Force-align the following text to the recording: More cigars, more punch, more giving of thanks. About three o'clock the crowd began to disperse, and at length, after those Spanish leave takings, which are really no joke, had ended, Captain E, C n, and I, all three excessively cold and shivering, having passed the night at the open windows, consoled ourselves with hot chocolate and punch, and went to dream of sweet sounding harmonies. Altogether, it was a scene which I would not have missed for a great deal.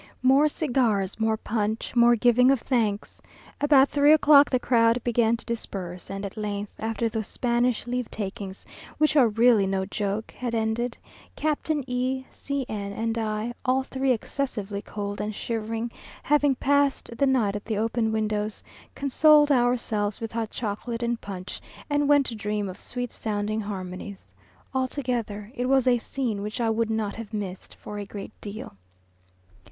More 0.23 0.47
cigars, 0.47 1.19
more 1.19 1.37
punch, 1.37 1.95
more 1.95 2.15
giving 2.15 2.49
of 2.49 2.59
thanks. 2.61 3.21
About 3.61 3.87
three 3.89 4.11
o'clock 4.11 4.49
the 4.49 4.57
crowd 4.57 4.99
began 5.03 5.37
to 5.37 5.45
disperse, 5.45 6.09
and 6.09 6.25
at 6.25 6.35
length, 6.35 6.73
after 6.79 7.07
those 7.07 7.27
Spanish 7.27 7.85
leave 7.85 8.09
takings, 8.09 8.65
which 8.97 9.15
are 9.15 9.27
really 9.27 9.67
no 9.67 9.85
joke, 9.85 10.31
had 10.35 10.55
ended, 10.55 10.97
Captain 11.35 11.83
E, 11.85 12.25
C 12.31 12.65
n, 12.67 12.91
and 12.93 13.15
I, 13.19 13.53
all 13.63 13.83
three 13.83 14.11
excessively 14.11 14.81
cold 14.81 15.21
and 15.21 15.35
shivering, 15.35 15.91
having 16.23 16.55
passed 16.55 17.11
the 17.15 17.27
night 17.27 17.55
at 17.55 17.65
the 17.65 17.77
open 17.77 18.11
windows, 18.11 18.63
consoled 18.95 19.51
ourselves 19.51 20.19
with 20.19 20.31
hot 20.31 20.49
chocolate 20.49 21.03
and 21.03 21.21
punch, 21.21 21.61
and 21.91 22.09
went 22.09 22.25
to 22.25 22.33
dream 22.33 22.69
of 22.69 22.79
sweet 22.81 23.13
sounding 23.13 23.61
harmonies. 23.61 24.33
Altogether, 24.73 25.51
it 25.53 25.69
was 25.69 25.85
a 25.85 25.99
scene 25.99 26.41
which 26.41 26.59
I 26.59 26.71
would 26.71 26.89
not 26.89 27.15
have 27.17 27.35
missed 27.35 27.75
for 27.75 27.99
a 27.99 28.05
great 28.07 28.33
deal. 28.41 28.73